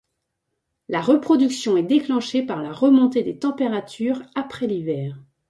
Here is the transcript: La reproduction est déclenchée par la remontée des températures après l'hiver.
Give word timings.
La 0.89 0.99
reproduction 0.99 1.77
est 1.77 1.83
déclenchée 1.83 2.41
par 2.41 2.63
la 2.63 2.73
remontée 2.73 3.21
des 3.21 3.37
températures 3.37 4.23
après 4.33 4.65
l'hiver. 4.65 5.15